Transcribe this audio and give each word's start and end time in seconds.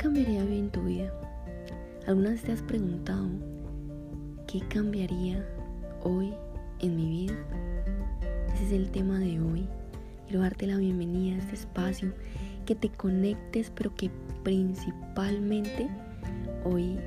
cambiaría 0.00 0.42
hoy 0.42 0.58
en 0.58 0.70
tu 0.70 0.80
vida? 0.82 1.12
¿Alguna 2.06 2.30
vez 2.30 2.42
te 2.42 2.52
has 2.52 2.62
preguntado 2.62 3.28
qué 4.46 4.60
cambiaría 4.60 5.44
hoy 6.02 6.32
en 6.78 6.96
mi 6.96 7.06
vida? 7.06 7.34
Ese 8.54 8.64
es 8.64 8.72
el 8.72 8.90
tema 8.90 9.18
de 9.18 9.38
hoy. 9.38 9.68
Quiero 10.26 10.40
darte 10.40 10.66
la 10.66 10.78
bienvenida 10.78 11.36
a 11.36 11.38
este 11.40 11.54
espacio, 11.54 12.14
que 12.64 12.74
te 12.74 12.88
conectes, 12.88 13.70
pero 13.74 13.94
que 13.94 14.10
principalmente 14.42 15.90
hoy 16.64 16.98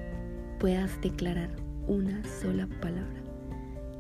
puedas 0.60 1.02
declarar 1.02 1.50
una 1.88 2.24
sola 2.42 2.68
palabra 2.80 3.24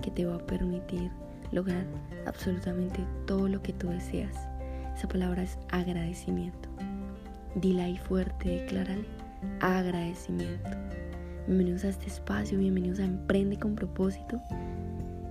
que 0.03 0.11
te 0.11 0.23
va 0.23 0.35
a 0.35 0.45
permitir 0.45 1.09
lograr 1.51 1.87
absolutamente 2.27 3.03
todo 3.25 3.47
lo 3.47 3.59
que 3.63 3.73
tú 3.73 3.87
deseas. 3.87 4.35
Esa 4.95 5.07
palabra 5.07 5.41
es 5.41 5.57
agradecimiento. 5.71 6.72
Dila 7.55 7.83
ahí 7.83 7.97
fuerte, 7.97 8.61
declárale 8.61 9.05
agradecimiento. 9.59 10.71
Bienvenidos 11.45 11.83
a 11.83 11.89
este 11.89 12.07
espacio, 12.07 12.57
bienvenidos 12.57 12.99
a 12.99 13.05
Emprende 13.05 13.59
con 13.59 13.75
propósito. 13.75 14.41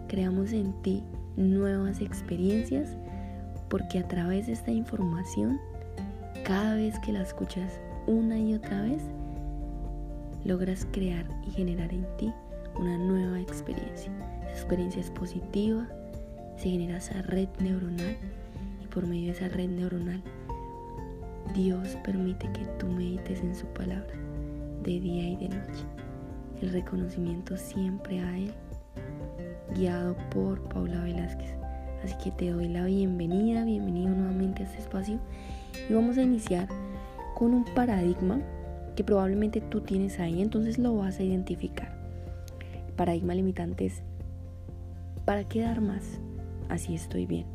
Creamos 0.06 0.52
en 0.52 0.72
ti 0.82 1.02
nuevas 1.36 2.00
experiencias 2.00 2.96
porque 3.68 3.98
a 3.98 4.06
través 4.06 4.46
de 4.46 4.52
esta 4.52 4.70
información, 4.70 5.60
cada 6.44 6.76
vez 6.76 6.96
que 7.00 7.10
la 7.10 7.22
escuchas 7.22 7.80
una 8.06 8.38
y 8.38 8.54
otra 8.54 8.82
vez, 8.82 9.02
logras 10.44 10.86
crear 10.92 11.26
y 11.44 11.50
generar 11.50 11.92
en 11.92 12.06
ti 12.18 12.32
una 12.78 12.98
nueva 12.98 13.40
experiencia. 13.40 14.12
Esa 14.44 14.52
experiencia 14.52 15.00
es 15.00 15.10
positiva, 15.10 15.88
se 16.56 16.70
genera 16.70 16.98
esa 16.98 17.20
red 17.22 17.48
neuronal 17.58 18.16
y 18.80 18.86
por 18.86 19.08
medio 19.08 19.32
de 19.32 19.38
esa 19.38 19.48
red 19.48 19.70
neuronal 19.70 20.22
Dios 21.54 21.98
permite 22.02 22.50
que 22.52 22.64
tú 22.78 22.86
medites 22.86 23.40
en 23.42 23.54
su 23.54 23.66
palabra 23.66 24.14
de 24.82 25.00
día 25.00 25.28
y 25.28 25.36
de 25.36 25.48
noche. 25.50 25.84
El 26.62 26.70
reconocimiento 26.70 27.58
siempre 27.58 28.20
a 28.20 28.38
Él, 28.38 28.52
guiado 29.74 30.16
por 30.30 30.62
Paula 30.68 31.02
Velázquez. 31.02 31.54
Así 32.02 32.14
que 32.24 32.30
te 32.30 32.50
doy 32.50 32.68
la 32.68 32.86
bienvenida, 32.86 33.64
bienvenido 33.64 34.14
nuevamente 34.14 34.62
a 34.62 34.66
este 34.66 34.78
espacio 34.78 35.20
y 35.88 35.92
vamos 35.92 36.16
a 36.16 36.22
iniciar 36.22 36.68
con 37.34 37.52
un 37.52 37.64
paradigma 37.74 38.40
que 38.96 39.04
probablemente 39.04 39.60
tú 39.60 39.82
tienes 39.82 40.20
ahí, 40.20 40.40
entonces 40.40 40.78
lo 40.78 40.96
vas 40.96 41.18
a 41.18 41.22
identificar. 41.22 41.94
El 42.88 42.94
paradigma 42.94 43.34
limitante 43.34 43.86
es, 43.86 44.02
¿para 45.26 45.44
qué 45.44 45.60
dar 45.60 45.82
más? 45.82 46.18
Así 46.70 46.94
estoy 46.94 47.26
bien. 47.26 47.51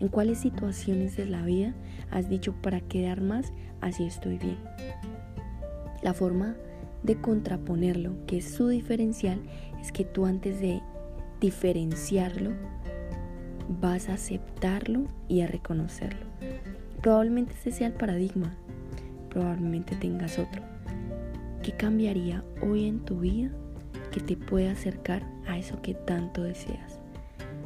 ¿En 0.00 0.08
cuáles 0.08 0.38
situaciones 0.38 1.14
de 1.16 1.26
la 1.26 1.42
vida 1.42 1.74
has 2.10 2.30
dicho 2.30 2.54
para 2.62 2.80
quedar 2.80 3.20
más? 3.20 3.52
Así 3.82 4.04
estoy 4.04 4.38
bien. 4.38 4.56
La 6.02 6.14
forma 6.14 6.56
de 7.02 7.20
contraponerlo, 7.20 8.14
que 8.26 8.38
es 8.38 8.46
su 8.46 8.68
diferencial, 8.68 9.38
es 9.78 9.92
que 9.92 10.04
tú 10.06 10.24
antes 10.24 10.58
de 10.58 10.80
diferenciarlo, 11.38 12.52
vas 13.80 14.08
a 14.08 14.14
aceptarlo 14.14 15.04
y 15.28 15.42
a 15.42 15.46
reconocerlo. 15.46 16.24
Probablemente 17.02 17.52
este 17.52 17.70
sea 17.70 17.88
el 17.88 17.92
paradigma, 17.92 18.56
probablemente 19.28 19.96
tengas 19.96 20.38
otro. 20.38 20.62
¿Qué 21.62 21.72
cambiaría 21.72 22.42
hoy 22.62 22.86
en 22.86 23.00
tu 23.00 23.20
vida 23.20 23.50
que 24.12 24.20
te 24.20 24.36
pueda 24.36 24.72
acercar 24.72 25.22
a 25.46 25.58
eso 25.58 25.80
que 25.82 25.92
tanto 25.92 26.42
deseas? 26.42 26.98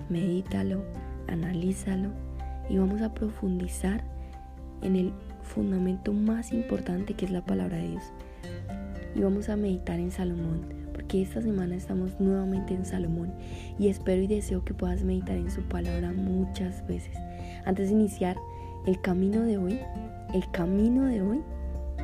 Medítalo, 0.09 0.83
analízalo 1.29 2.24
y 2.69 2.79
vamos 2.79 3.03
a 3.03 3.13
profundizar 3.13 4.03
en 4.83 4.97
el 4.97 5.13
fundamento 5.43 6.13
más 6.13 6.53
importante 6.53 7.15
que 7.15 7.25
es 7.25 7.31
la 7.31 7.45
palabra 7.45 7.79
de 7.79 7.89
Dios. 7.91 8.05
Y 9.15 9.21
vamos 9.21 9.49
a 9.49 9.57
meditar 9.57 10.01
en 10.01 10.11
Salomón, 10.11 10.63
porque 10.93 11.23
esta 11.23 11.41
semana 11.41 11.77
estamos 11.77 12.19
nuevamente 12.21 12.75
en 12.75 12.85
Salomón 12.85 13.33
y 13.79 13.89
espero 13.89 14.23
y 14.23 14.27
deseo 14.27 14.65
que 14.65 14.75
puedas 14.75 15.05
meditar 15.05 15.37
en 15.37 15.51
su 15.51 15.63
palabra 15.63 16.13
muchas 16.13 16.87
veces. 16.87 17.17
Antes 17.65 17.89
de 17.89 17.95
iniciar 17.95 18.37
el 18.87 19.01
camino 19.01 19.43
de 19.43 19.59
hoy, 19.59 19.79
el 20.35 20.51
camino 20.51 21.05
de 21.05 21.23
hoy, 21.23 21.41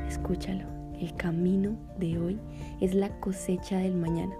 escúchalo, 0.09 0.65
el 0.99 1.15
camino 1.15 1.77
de 1.99 2.19
hoy 2.19 2.39
es 2.81 2.95
la 2.95 3.09
cosecha 3.21 3.79
del 3.79 3.95
mañana. 3.95 4.35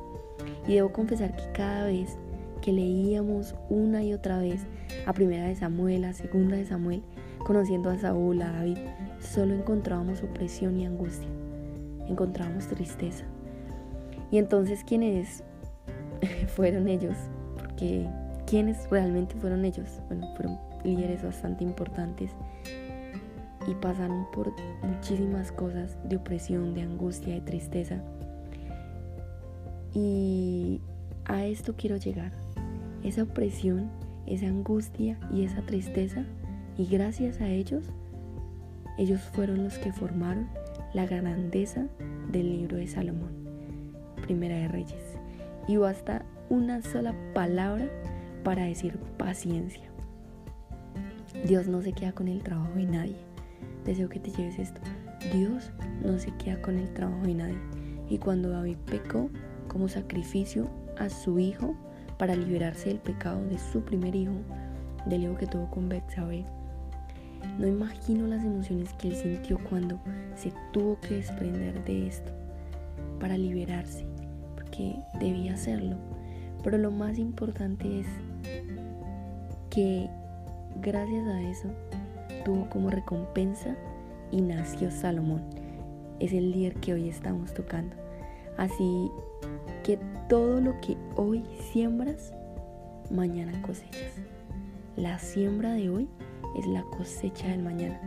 Y 0.67 0.75
debo 0.75 0.93
confesar 0.93 1.35
que 1.35 1.53
cada 1.53 1.87
vez 1.87 2.17
que 2.61 2.73
leíamos 2.73 3.55
una 3.69 4.03
y 4.03 4.13
otra 4.13 4.39
vez 4.39 4.67
a 5.07 5.13
primera 5.13 5.47
de 5.47 5.57
Samuel, 5.57 6.05
a 6.05 6.13
segunda 6.13 6.57
de 6.57 6.67
Samuel, 6.67 7.03
conociendo 7.39 7.91
a 7.91 7.99
Saúl, 7.99 8.43
a 8.43 8.53
David, 8.53 8.79
solo 9.21 9.55
encontrábamos 9.55 10.23
opresión 10.23 10.79
y 10.79 10.87
angustia, 10.87 11.29
encontrábamos 12.09 12.67
tristeza. 12.67 13.25
Y 14.31 14.39
entonces, 14.39 14.85
¿quiénes 14.85 15.43
fueron 16.55 16.89
ellos? 16.89 17.17
Porque, 17.57 18.07
¿quiénes 18.47 18.89
realmente 18.91 19.35
fueron 19.37 19.65
ellos? 19.65 20.01
Bueno, 20.09 20.29
fueron 20.37 20.59
líderes 20.85 21.23
bastante 21.23 21.65
importantes 21.65 22.31
y 23.67 23.75
pasaron 23.75 24.27
por 24.33 24.53
muchísimas 24.83 25.53
cosas 25.53 25.97
de 26.05 26.17
opresión, 26.17 26.75
de 26.75 26.83
angustia, 26.83 27.35
de 27.35 27.41
tristeza. 27.41 28.03
Y 29.93 30.81
a 31.25 31.45
esto 31.45 31.75
quiero 31.77 31.97
llegar 31.97 32.33
esa 33.03 33.23
opresión, 33.23 33.91
esa 34.27 34.47
angustia 34.47 35.19
y 35.33 35.45
esa 35.45 35.63
tristeza. 35.63 36.25
Y 36.77 36.87
gracias 36.87 37.41
a 37.41 37.49
ellos, 37.49 37.85
ellos 38.99 39.21
fueron 39.21 39.65
los 39.65 39.79
que 39.79 39.93
formaron 39.93 40.49
la 40.95 41.07
grandeza 41.07 41.87
del 42.31 42.51
libro 42.51 42.77
de 42.77 42.87
Salomón, 42.87 43.33
Primera 44.23 44.57
de 44.57 44.69
Reyes. 44.69 45.19
Y 45.69 45.77
basta 45.77 46.25
una 46.49 46.83
sola 46.83 47.15
palabra 47.35 47.89
para 48.43 48.65
decir 48.65 48.99
paciencia. 49.17 49.85
Dios 51.47 51.69
no 51.69 51.81
se 51.83 51.93
queda 51.93 52.13
con 52.13 52.29
el 52.29 52.43
trabajo 52.43 52.73
de 52.75 52.87
nadie. 52.87 53.17
Deseo 53.85 54.09
que 54.09 54.19
te 54.19 54.31
lleves 54.31 54.59
esto. 54.59 54.81
Dios 55.33 55.71
no 56.05 56.19
se 56.19 56.33
queda 56.33 56.61
con 56.61 56.77
el 56.77 56.93
trabajo 56.93 57.23
de 57.23 57.35
nadie. 57.35 57.59
Y 58.09 58.19
cuando 58.19 58.51
David 58.51 58.77
pecó 58.87 59.31
como 59.69 59.89
sacrificio 59.89 60.69
a 60.99 61.09
su 61.09 61.39
hijo, 61.39 61.77
para 62.21 62.37
liberarse 62.37 62.91
del 62.91 62.99
pecado 62.99 63.43
de 63.47 63.59
su 63.59 63.81
primer 63.81 64.15
hijo, 64.15 64.35
del 65.07 65.25
hijo 65.25 65.39
que 65.39 65.47
tuvo 65.47 65.71
con 65.71 65.89
Betsabé. 65.89 66.45
No 67.59 67.67
imagino 67.67 68.27
las 68.27 68.45
emociones 68.45 68.93
que 68.93 69.09
él 69.09 69.17
sintió 69.17 69.59
cuando 69.71 69.99
se 70.37 70.53
tuvo 70.71 71.01
que 71.01 71.15
desprender 71.15 71.83
de 71.83 72.09
esto 72.09 72.31
para 73.19 73.39
liberarse, 73.39 74.05
porque 74.55 74.97
debía 75.19 75.55
hacerlo. 75.55 75.97
Pero 76.63 76.77
lo 76.77 76.91
más 76.91 77.19
importante 77.19 78.01
es 78.01 78.07
que 79.71 80.11
gracias 80.83 81.27
a 81.27 81.41
eso 81.41 81.71
tuvo 82.45 82.69
como 82.69 82.91
recompensa 82.91 83.75
y 84.31 84.43
nació 84.43 84.91
Salomón. 84.91 85.41
Es 86.19 86.35
el 86.35 86.51
líder 86.51 86.75
que 86.75 86.93
hoy 86.93 87.09
estamos 87.09 87.55
tocando. 87.55 87.97
Así 88.59 89.11
todo 90.31 90.61
lo 90.61 90.81
que 90.81 90.97
hoy 91.17 91.43
siembras, 91.73 92.33
mañana 93.11 93.61
cosechas. 93.63 94.13
La 94.97 95.19
siembra 95.19 95.73
de 95.73 95.91
hoy 95.91 96.09
es 96.57 96.69
la 96.69 96.85
cosecha 96.85 97.49
del 97.49 97.65
mañana. 97.65 98.01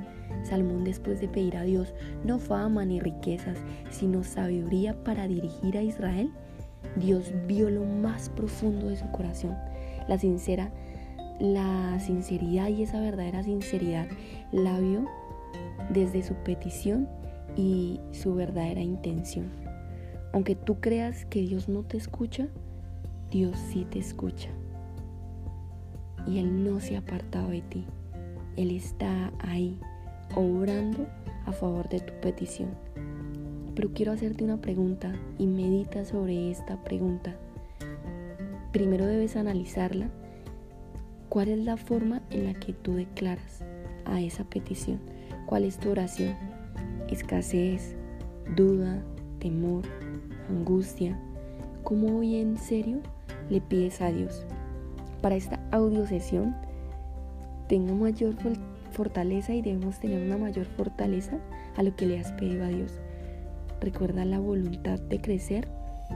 Salmón 0.44 0.86
después 0.86 1.20
de 1.20 1.28
pedir 1.28 1.58
a 1.58 1.64
Dios 1.64 1.94
no 2.24 2.40
fama 2.40 2.86
ni 2.86 3.02
riquezas, 3.02 3.58
sino 3.90 4.24
sabiduría 4.24 5.04
para 5.04 5.28
dirigir 5.28 5.78
a 5.78 5.82
Israel, 5.82 6.32
Dios 6.96 7.34
vio 7.46 7.70
lo 7.70 7.84
más 7.84 8.30
profundo 8.30 8.88
de 8.88 8.96
su 8.96 9.12
corazón, 9.12 9.58
la 10.08 10.18
sincera, 10.18 10.72
la 11.42 12.00
sinceridad 12.00 12.70
y 12.70 12.84
esa 12.84 13.02
verdadera 13.02 13.44
sinceridad 13.44 14.08
la 14.54 14.80
vio 14.80 15.06
desde 15.90 16.24
su 16.24 16.36
petición 16.36 17.10
y 17.58 18.00
su 18.14 18.34
verdadera 18.34 18.80
intención. 18.80 19.63
Aunque 20.34 20.56
tú 20.56 20.82
creas 20.82 21.26
que 21.26 21.42
Dios 21.42 21.70
no 21.70 21.84
te 21.84 21.96
escucha, 21.96 22.48
Dios 23.30 23.58
sí 23.70 23.86
te 23.90 24.00
escucha. 24.00 24.50
Y 26.28 26.40
Él 26.40 26.64
no 26.64 26.80
se 26.80 26.96
ha 26.96 27.00
apartado 27.00 27.50
de 27.50 27.62
ti. 27.62 27.86
Él 28.58 28.72
está 28.72 29.32
ahí, 29.40 29.80
obrando 30.36 31.08
a 31.46 31.52
favor 31.52 31.88
de 31.88 32.00
tu 32.00 32.14
petición. 32.20 32.70
Pero 33.76 33.94
quiero 33.94 34.12
hacerte 34.12 34.44
una 34.44 34.60
pregunta 34.60 35.14
y 35.38 35.46
medita 35.46 36.04
sobre 36.04 36.50
esta 36.50 36.84
pregunta. 36.84 37.36
Primero 38.72 39.06
debes 39.06 39.36
analizarla. 39.36 40.10
¿Cuál 41.30 41.50
es 41.50 41.60
la 41.60 41.78
forma 41.78 42.24
en 42.32 42.46
la 42.46 42.54
que 42.56 42.74
tú 42.74 42.96
declaras 42.96 43.64
a 44.06 44.20
esa 44.20 44.44
petición? 44.46 45.00
¿Cuál 45.46 45.64
es 45.64 45.78
tu 45.78 45.92
oración? 45.92 46.36
Escasez, 47.08 47.96
duda, 48.56 49.04
temor, 49.40 49.84
angustia, 50.54 51.20
¿cómo 51.84 52.20
hoy 52.20 52.36
en 52.36 52.58
serio 52.58 53.00
le 53.50 53.60
pides 53.60 54.02
a 54.02 54.12
Dios? 54.12 54.46
Para 55.22 55.36
esta 55.36 55.60
audio 55.72 56.06
sesión, 56.06 56.56
tenga 57.68 57.94
mayor 57.94 58.36
fortaleza 58.92 59.54
y 59.54 59.62
debemos 59.62 60.00
tener 60.00 60.24
una 60.24 60.38
mayor 60.38 60.66
fortaleza 60.66 61.40
a 61.76 61.84
lo 61.84 61.96
que 61.96 62.06
le 62.06 62.20
has 62.20 62.32
pedido 62.34 62.66
a 62.66 62.70
Dios. 62.70 63.00
recuerda 63.82 64.24
la 64.24 64.40
voluntad 64.40 64.98
de 64.98 65.20
crecer 65.20 65.68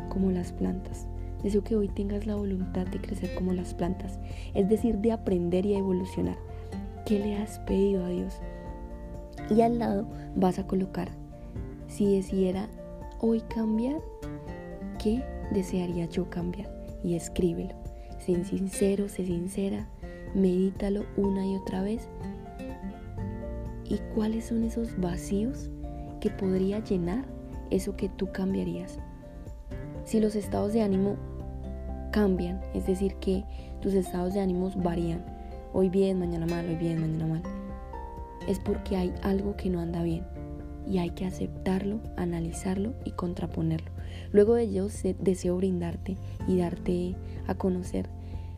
como 0.07 0.31
las 0.31 0.53
plantas. 0.53 1.07
Deseo 1.43 1.63
que 1.63 1.75
hoy 1.75 1.89
tengas 1.89 2.25
la 2.25 2.35
voluntad 2.35 2.87
de 2.87 3.01
crecer 3.01 3.35
como 3.35 3.51
las 3.51 3.73
plantas, 3.73 4.19
es 4.53 4.69
decir, 4.69 4.99
de 4.99 5.11
aprender 5.11 5.65
y 5.65 5.75
evolucionar. 5.75 6.37
¿Qué 7.05 7.19
le 7.19 7.35
has 7.35 7.59
pedido 7.59 8.05
a 8.05 8.09
Dios? 8.09 8.39
Y 9.49 9.61
al 9.61 9.79
lado 9.79 10.07
vas 10.35 10.59
a 10.59 10.67
colocar, 10.67 11.09
si 11.87 12.15
decidiera 12.15 12.69
hoy 13.19 13.41
cambiar, 13.41 14.01
¿qué 15.01 15.23
desearía 15.51 16.05
yo 16.05 16.29
cambiar? 16.29 16.69
Y 17.03 17.15
escríbelo. 17.15 17.73
Sé 18.19 18.43
sincero, 18.43 19.07
sé 19.07 19.25
sincera, 19.25 19.87
medítalo 20.33 21.05
una 21.15 21.45
y 21.45 21.55
otra 21.55 21.81
vez. 21.81 22.07
¿Y 23.85 23.97
cuáles 24.15 24.45
son 24.45 24.63
esos 24.63 24.99
vacíos 24.99 25.69
que 26.19 26.29
podría 26.29 26.79
llenar 26.79 27.25
eso 27.69 27.95
que 27.95 28.09
tú 28.09 28.31
cambiarías? 28.31 28.99
Si 30.03 30.19
los 30.19 30.35
estados 30.35 30.73
de 30.73 30.81
ánimo 30.81 31.15
cambian, 32.11 32.61
es 32.73 32.87
decir, 32.87 33.15
que 33.15 33.43
tus 33.81 33.93
estados 33.93 34.33
de 34.33 34.41
ánimo 34.41 34.69
varían, 34.77 35.23
hoy 35.73 35.89
bien, 35.89 36.19
mañana 36.19 36.45
mal, 36.45 36.67
hoy 36.67 36.75
bien, 36.75 36.99
mañana 36.99 37.27
mal, 37.27 37.43
es 38.47 38.59
porque 38.59 38.97
hay 38.97 39.13
algo 39.21 39.55
que 39.55 39.69
no 39.69 39.79
anda 39.79 40.03
bien 40.03 40.36
y 40.89 40.99
hay 40.99 41.11
que 41.11 41.25
aceptarlo, 41.25 41.99
analizarlo 42.15 42.93
y 43.03 43.11
contraponerlo. 43.11 43.91
Luego 44.31 44.55
de 44.55 44.63
ello 44.63 44.87
deseo 45.19 45.57
brindarte 45.57 46.17
y 46.47 46.57
darte 46.57 47.15
a 47.47 47.55
conocer 47.55 48.09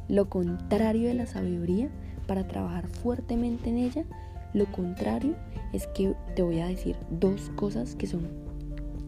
lo 0.07 0.29
contrario 0.29 1.07
de 1.07 1.13
la 1.13 1.25
sabiduría 1.25 1.89
para 2.27 2.47
trabajar 2.47 2.87
fuertemente 2.87 3.69
en 3.69 3.77
ella. 3.77 4.05
Lo 4.53 4.65
contrario 4.71 5.35
es 5.73 5.87
que 5.87 6.15
te 6.35 6.41
voy 6.41 6.59
a 6.59 6.67
decir 6.67 6.95
dos 7.11 7.51
cosas 7.55 7.95
que 7.95 8.07
son 8.07 8.27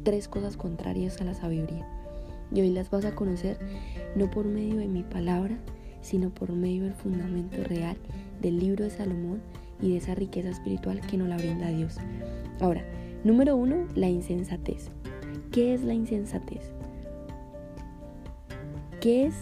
tres 0.03 0.27
cosas 0.27 0.57
contrarias 0.57 1.19
a 1.21 1.25
la 1.25 1.33
sabiduría. 1.33 1.87
Y 2.53 2.61
hoy 2.61 2.69
las 2.69 2.89
vas 2.89 3.05
a 3.05 3.15
conocer 3.15 3.57
no 4.15 4.29
por 4.29 4.45
medio 4.45 4.77
de 4.77 4.87
mi 4.87 5.03
palabra, 5.03 5.57
sino 6.01 6.29
por 6.29 6.51
medio 6.51 6.83
del 6.83 6.93
fundamento 6.93 7.63
real 7.63 7.97
del 8.41 8.59
libro 8.59 8.83
de 8.83 8.89
Salomón 8.89 9.41
y 9.81 9.91
de 9.91 9.97
esa 9.97 10.15
riqueza 10.15 10.49
espiritual 10.49 11.01
que 11.01 11.17
nos 11.17 11.29
la 11.29 11.37
brinda 11.37 11.69
Dios. 11.69 11.97
Ahora, 12.59 12.83
número 13.23 13.55
uno, 13.55 13.87
la 13.95 14.09
insensatez. 14.09 14.89
¿Qué 15.51 15.73
es 15.73 15.83
la 15.83 15.93
insensatez? 15.93 16.73
¿Qué 18.99 19.25
es 19.25 19.35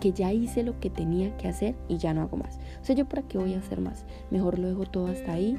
que 0.00 0.12
ya 0.12 0.32
hice 0.32 0.62
lo 0.62 0.80
que 0.80 0.90
tenía 0.90 1.36
que 1.36 1.48
hacer 1.48 1.74
y 1.88 1.98
ya 1.98 2.14
no 2.14 2.22
hago 2.22 2.36
más? 2.36 2.58
O 2.80 2.84
sea, 2.84 2.96
¿yo 2.96 3.06
para 3.06 3.22
qué 3.22 3.38
voy 3.38 3.54
a 3.54 3.58
hacer 3.58 3.80
más? 3.80 4.04
Mejor 4.30 4.58
lo 4.58 4.68
dejo 4.68 4.86
todo 4.86 5.06
hasta 5.06 5.32
ahí, 5.32 5.58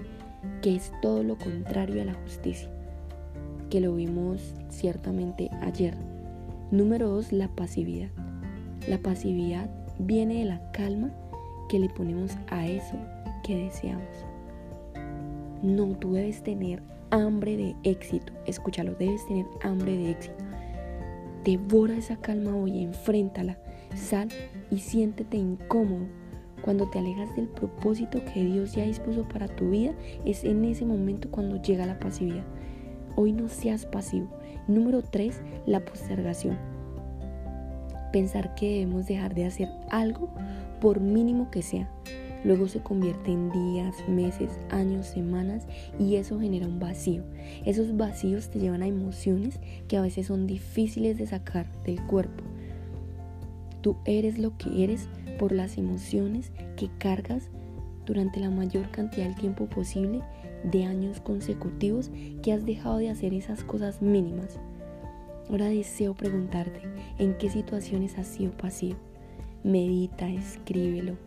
que 0.61 0.75
es 0.75 0.91
todo 1.01 1.23
lo 1.23 1.37
contrario 1.37 2.01
a 2.01 2.05
la 2.05 2.15
justicia, 2.15 2.69
que 3.69 3.79
lo 3.79 3.95
vimos 3.95 4.55
ciertamente 4.69 5.49
ayer. 5.61 5.95
Número 6.71 7.09
dos, 7.09 7.31
la 7.31 7.47
pasividad. 7.47 8.09
La 8.87 8.97
pasividad 8.97 9.69
viene 9.99 10.39
de 10.39 10.45
la 10.45 10.71
calma 10.71 11.11
que 11.69 11.79
le 11.79 11.89
ponemos 11.89 12.31
a 12.49 12.67
eso 12.67 12.97
que 13.43 13.55
deseamos. 13.55 14.25
No, 15.61 15.95
tú 15.95 16.13
debes 16.13 16.41
tener 16.41 16.81
hambre 17.11 17.57
de 17.57 17.75
éxito. 17.83 18.33
Escúchalo, 18.45 18.95
debes 18.95 19.25
tener 19.27 19.45
hambre 19.61 19.95
de 19.97 20.11
éxito. 20.11 20.35
Devora 21.43 21.95
esa 21.95 22.17
calma 22.17 22.55
hoy, 22.55 22.81
enfréntala, 22.83 23.57
sal 23.95 24.29
y 24.69 24.79
siéntete 24.79 25.37
incómodo. 25.37 26.05
Cuando 26.61 26.89
te 26.89 26.99
alejas 26.99 27.35
del 27.35 27.47
propósito 27.47 28.23
que 28.25 28.43
Dios 28.43 28.73
ya 28.73 28.83
dispuso 28.83 29.27
para 29.27 29.47
tu 29.47 29.71
vida, 29.71 29.93
es 30.25 30.43
en 30.43 30.63
ese 30.65 30.85
momento 30.85 31.29
cuando 31.31 31.61
llega 31.61 31.85
la 31.85 31.99
pasividad. 31.99 32.43
Hoy 33.15 33.33
no 33.33 33.49
seas 33.49 33.85
pasivo. 33.85 34.27
Número 34.67 35.01
3, 35.01 35.41
la 35.65 35.79
postergación. 35.83 36.57
Pensar 38.13 38.53
que 38.55 38.69
debemos 38.69 39.07
dejar 39.07 39.33
de 39.33 39.45
hacer 39.45 39.69
algo 39.89 40.29
por 40.79 40.99
mínimo 40.99 41.49
que 41.49 41.63
sea 41.63 41.89
luego 42.43 42.67
se 42.67 42.81
convierte 42.81 43.31
en 43.31 43.51
días, 43.51 43.95
meses, 44.07 44.59
años, 44.69 45.07
semanas 45.07 45.67
y 45.99 46.15
eso 46.15 46.39
genera 46.39 46.67
un 46.67 46.79
vacío. 46.79 47.23
Esos 47.65 47.95
vacíos 47.97 48.49
te 48.49 48.59
llevan 48.59 48.83
a 48.83 48.87
emociones 48.87 49.59
que 49.87 49.97
a 49.97 50.01
veces 50.01 50.27
son 50.27 50.47
difíciles 50.47 51.17
de 51.17 51.27
sacar 51.27 51.67
del 51.83 52.01
cuerpo. 52.05 52.43
Tú 53.81 53.97
eres 54.05 54.37
lo 54.37 54.57
que 54.57 54.83
eres 54.83 55.07
por 55.39 55.51
las 55.51 55.77
emociones 55.77 56.51
que 56.77 56.89
cargas 56.99 57.49
durante 58.05 58.39
la 58.39 58.49
mayor 58.49 58.89
cantidad 58.91 59.25
del 59.25 59.35
tiempo 59.35 59.67
posible 59.67 60.21
de 60.63 60.85
años 60.85 61.19
consecutivos 61.19 62.11
que 62.43 62.53
has 62.53 62.65
dejado 62.65 62.97
de 62.97 63.09
hacer 63.09 63.33
esas 63.33 63.63
cosas 63.63 64.01
mínimas. 64.01 64.59
Ahora 65.49 65.65
deseo 65.65 66.13
preguntarte, 66.13 66.81
¿en 67.17 67.37
qué 67.37 67.49
situaciones 67.49 68.17
has 68.17 68.27
sido 68.27 68.51
pasivo? 68.51 68.97
Medita, 69.63 70.29
escríbelo, 70.29 71.17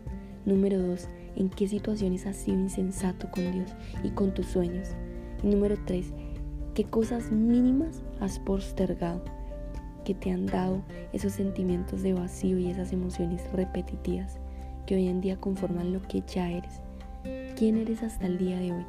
Número 0.45 0.79
2. 0.79 1.07
¿En 1.37 1.49
qué 1.49 1.67
situaciones 1.67 2.27
has 2.27 2.35
sido 2.35 2.59
insensato 2.59 3.31
con 3.31 3.51
Dios 3.51 3.71
y 4.03 4.11
con 4.11 4.31
tus 4.31 4.45
sueños? 4.45 4.89
Número 5.41 5.75
3. 5.87 6.13
¿Qué 6.75 6.83
cosas 6.83 7.31
mínimas 7.31 8.03
has 8.19 8.37
postergado 8.37 9.23
que 10.03 10.13
te 10.13 10.31
han 10.31 10.45
dado 10.45 10.83
esos 11.13 11.33
sentimientos 11.33 12.03
de 12.03 12.13
vacío 12.13 12.59
y 12.59 12.69
esas 12.69 12.93
emociones 12.93 13.41
repetitivas 13.53 14.37
que 14.85 14.93
hoy 14.93 15.07
en 15.07 15.19
día 15.19 15.37
conforman 15.37 15.91
lo 15.91 16.01
que 16.03 16.21
ya 16.27 16.51
eres? 16.51 16.79
¿Quién 17.55 17.77
eres 17.77 18.03
hasta 18.03 18.27
el 18.27 18.37
día 18.37 18.59
de 18.59 18.71
hoy? 18.71 18.85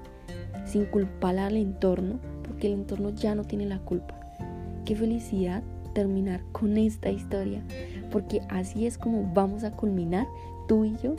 Sin 0.67 0.85
culpar 0.85 1.39
al 1.39 1.57
entorno, 1.57 2.19
porque 2.45 2.67
el 2.67 2.75
entorno 2.75 3.11
ya 3.11 3.35
no 3.35 3.45
tiene 3.45 3.65
la 3.65 3.79
culpa. 3.79 4.21
Qué 4.85 4.95
felicidad 4.95 5.63
terminar 5.95 6.43
con 6.53 6.77
esta 6.77 7.11
historia, 7.11 7.63
porque 8.13 8.43
así 8.51 8.87
es 8.87 8.99
como 8.99 9.33
vamos 9.33 9.65
a 9.65 9.71
culminar 9.71 10.27
tú 10.69 10.85
y 10.85 10.95
yo 11.03 11.15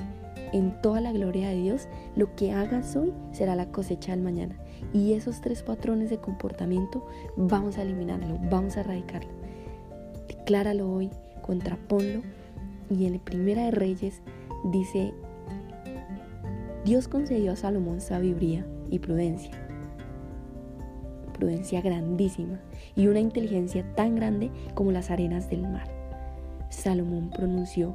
en 0.53 0.81
toda 0.81 1.01
la 1.01 1.11
gloria 1.11 1.49
de 1.49 1.55
Dios, 1.55 1.88
lo 2.15 2.35
que 2.35 2.51
hagas 2.51 2.95
hoy 2.95 3.13
será 3.31 3.55
la 3.55 3.71
cosecha 3.71 4.11
del 4.11 4.21
mañana. 4.21 4.57
Y 4.94 5.13
esos 5.13 5.41
tres 5.41 5.63
patrones 5.63 6.09
de 6.09 6.19
comportamiento 6.19 7.05
vamos 7.35 7.77
a 7.77 7.81
eliminarlo, 7.81 8.38
vamos 8.49 8.77
a 8.77 8.81
erradicarlo. 8.81 9.29
Decláralo 10.27 10.91
hoy, 10.91 11.09
contraponlo. 11.41 12.21
Y 12.89 13.05
en 13.05 13.15
el 13.15 13.19
Primera 13.19 13.65
de 13.65 13.71
Reyes 13.71 14.21
dice, 14.71 15.13
Dios 16.85 17.07
concedió 17.07 17.51
a 17.51 17.56
Salomón 17.57 17.99
sabiduría 17.99 18.66
y 18.89 18.99
prudencia. 18.99 19.51
Prudencia 21.33 21.81
grandísima 21.81 22.59
y 22.95 23.07
una 23.07 23.19
inteligencia 23.19 23.85
tan 23.95 24.16
grande 24.16 24.49
como 24.73 24.92
las 24.92 25.11
arenas 25.11 25.49
del 25.49 25.63
mar. 25.63 25.87
Salomón 26.69 27.30
pronunció, 27.30 27.94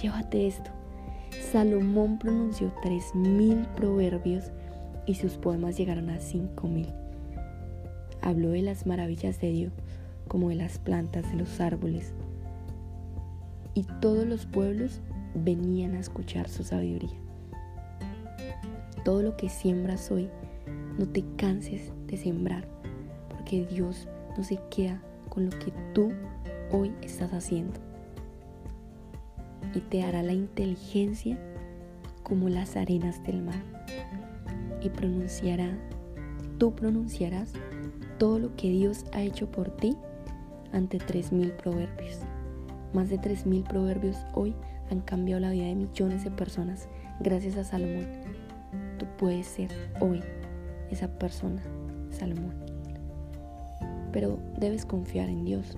llévate 0.00 0.46
esto, 0.46 0.70
Salomón 1.40 2.18
pronunció 2.18 2.74
3.000 2.82 3.66
proverbios 3.74 4.50
y 5.06 5.14
sus 5.14 5.36
poemas 5.36 5.76
llegaron 5.76 6.10
a 6.10 6.18
5.000. 6.18 6.92
Habló 8.22 8.50
de 8.50 8.62
las 8.62 8.86
maravillas 8.86 9.40
de 9.40 9.50
Dios, 9.50 9.72
como 10.28 10.48
de 10.48 10.56
las 10.56 10.78
plantas, 10.78 11.30
de 11.30 11.36
los 11.36 11.60
árboles. 11.60 12.12
Y 13.74 13.84
todos 14.00 14.26
los 14.26 14.46
pueblos 14.46 15.00
venían 15.34 15.94
a 15.94 16.00
escuchar 16.00 16.48
su 16.48 16.64
sabiduría. 16.64 17.18
Todo 19.04 19.22
lo 19.22 19.36
que 19.36 19.48
siembras 19.48 20.10
hoy, 20.10 20.30
no 20.98 21.06
te 21.06 21.22
canses 21.36 21.92
de 22.06 22.16
sembrar, 22.16 22.66
porque 23.28 23.66
Dios 23.66 24.08
no 24.36 24.44
se 24.44 24.58
queda 24.70 25.02
con 25.28 25.46
lo 25.46 25.50
que 25.58 25.72
tú 25.92 26.12
hoy 26.72 26.92
estás 27.02 27.32
haciendo 27.32 27.83
y 29.74 29.80
te 29.80 30.02
hará 30.02 30.22
la 30.22 30.32
inteligencia 30.32 31.38
como 32.22 32.48
las 32.48 32.76
arenas 32.76 33.22
del 33.24 33.42
mar. 33.42 33.62
Y 34.80 34.88
pronunciará, 34.90 35.76
tú 36.58 36.74
pronunciarás 36.74 37.52
todo 38.18 38.38
lo 38.38 38.56
que 38.56 38.70
Dios 38.70 39.04
ha 39.12 39.22
hecho 39.22 39.50
por 39.50 39.70
ti 39.76 39.96
ante 40.72 40.98
3.000 40.98 41.56
proverbios. 41.56 42.18
Más 42.92 43.08
de 43.08 43.18
3.000 43.18 43.64
proverbios 43.64 44.16
hoy 44.34 44.54
han 44.90 45.00
cambiado 45.00 45.40
la 45.40 45.50
vida 45.50 45.66
de 45.66 45.74
millones 45.74 46.24
de 46.24 46.30
personas 46.30 46.88
gracias 47.20 47.56
a 47.56 47.64
Salomón. 47.64 48.06
Tú 48.98 49.06
puedes 49.18 49.46
ser 49.46 49.70
hoy 50.00 50.22
esa 50.90 51.08
persona, 51.18 51.62
Salomón. 52.10 52.54
Pero 54.12 54.38
debes 54.58 54.86
confiar 54.86 55.28
en 55.28 55.44
Dios, 55.44 55.76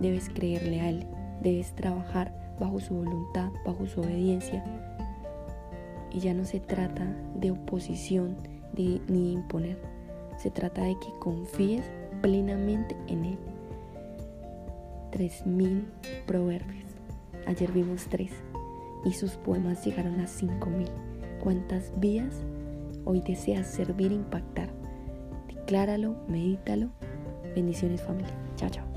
debes 0.00 0.28
creerle 0.28 0.80
a 0.80 0.90
Él, 0.90 1.06
debes 1.42 1.74
trabajar 1.74 2.47
bajo 2.58 2.80
su 2.80 2.94
voluntad, 2.94 3.50
bajo 3.64 3.86
su 3.86 4.00
obediencia. 4.00 4.64
Y 6.10 6.20
ya 6.20 6.34
no 6.34 6.44
se 6.44 6.60
trata 6.60 7.04
de 7.34 7.50
oposición 7.50 8.36
ni 8.76 9.00
de 9.06 9.32
imponer, 9.32 9.78
se 10.36 10.50
trata 10.50 10.82
de 10.82 10.94
que 10.98 11.12
confíes 11.18 11.90
plenamente 12.22 12.96
en 13.08 13.24
Él. 13.24 13.38
Tres 15.10 15.46
mil 15.46 15.86
proverbios. 16.26 16.90
Ayer 17.46 17.72
vimos 17.72 18.06
tres 18.08 18.32
y 19.04 19.12
sus 19.12 19.32
poemas 19.32 19.84
llegaron 19.84 20.20
a 20.20 20.26
cinco 20.26 20.70
mil. 20.70 20.88
¿Cuántas 21.42 21.92
vidas 21.98 22.42
hoy 23.04 23.20
deseas 23.20 23.66
servir 23.66 24.12
e 24.12 24.16
impactar? 24.16 24.68
Decláralo, 25.48 26.16
medítalo 26.28 26.90
Bendiciones 27.54 28.02
familia. 28.02 28.34
Chao, 28.56 28.70
chao. 28.70 28.87